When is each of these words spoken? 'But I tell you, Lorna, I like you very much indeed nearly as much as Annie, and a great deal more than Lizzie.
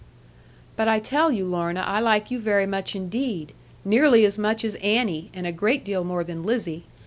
'But 0.75 0.87
I 0.87 0.97
tell 0.97 1.31
you, 1.31 1.45
Lorna, 1.45 1.81
I 1.85 1.99
like 1.99 2.31
you 2.31 2.39
very 2.39 2.65
much 2.65 2.95
indeed 2.95 3.53
nearly 3.85 4.25
as 4.25 4.35
much 4.35 4.65
as 4.65 4.73
Annie, 4.81 5.29
and 5.31 5.45
a 5.45 5.51
great 5.51 5.85
deal 5.85 6.03
more 6.03 6.23
than 6.23 6.41
Lizzie. 6.41 6.85